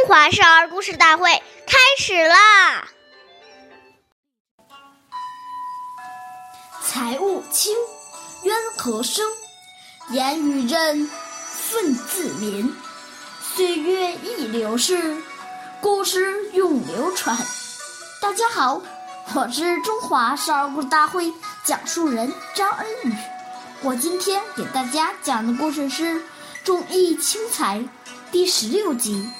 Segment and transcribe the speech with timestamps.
[0.00, 1.30] 中华少儿故事大会
[1.66, 2.88] 开始啦！
[6.82, 7.76] 财物轻，
[8.44, 9.26] 渊何生？
[10.08, 11.06] 言语韧，
[11.70, 12.72] 忿自绵。
[13.54, 15.18] 岁月易流逝，
[15.82, 17.36] 故事永流传。
[18.22, 18.80] 大家好，
[19.34, 21.30] 我是中华少儿故事大会
[21.62, 23.14] 讲述人张恩宇。
[23.82, 26.14] 我今天给大家讲的故事是
[26.64, 27.78] 《忠义轻财》
[28.32, 29.30] 第十六集。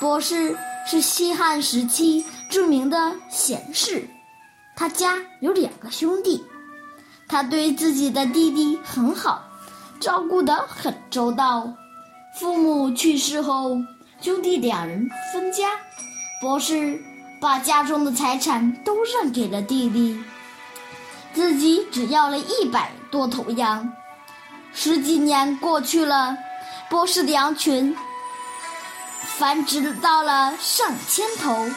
[0.00, 4.08] 博士是西汉时期著名的贤士，
[4.74, 6.42] 他家有两个兄弟，
[7.28, 9.44] 他对自己的弟弟很好，
[10.00, 11.70] 照顾得很周到。
[12.38, 13.76] 父母去世后，
[14.22, 15.68] 兄弟两人分家，
[16.40, 16.98] 博士
[17.38, 20.18] 把家中的财产都让给了弟弟，
[21.34, 23.92] 自己只要了一百多头羊。
[24.72, 26.34] 十几年过去了，
[26.88, 27.94] 波氏的羊群。
[29.22, 31.68] 繁殖到了上千头，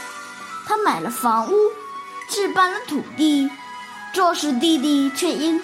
[0.68, 1.56] 他买了房屋，
[2.30, 3.50] 置办了土地，
[4.14, 5.62] 这时弟弟却因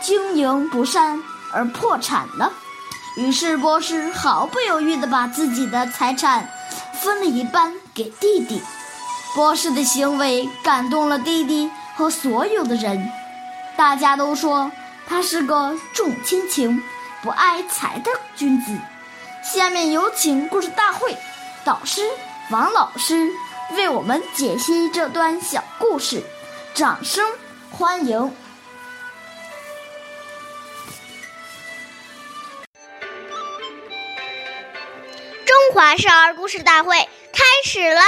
[0.00, 1.22] 经营不善
[1.52, 2.52] 而破产了。
[3.16, 6.48] 于是波士毫不犹豫地把自己的财产
[6.94, 8.62] 分了一半给弟弟。
[9.34, 13.10] 波士的行为感动了弟弟和所有的人，
[13.76, 14.70] 大家都说
[15.06, 16.82] 他是个重亲情、
[17.22, 18.76] 不爱财的君子。
[19.42, 21.16] 下面有请故事大会。
[21.64, 22.00] 导师
[22.50, 23.28] 王老师
[23.76, 26.22] 为我们解析这段小故事，
[26.74, 27.24] 掌声
[27.70, 28.34] 欢迎！
[35.46, 36.96] 中华少儿故事大会
[37.32, 38.02] 开始啦！